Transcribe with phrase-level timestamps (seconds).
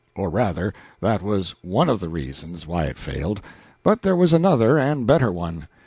[0.15, 3.39] Or rather, that was one of the reasons why it failed,
[3.83, 5.67] but there was another and better one.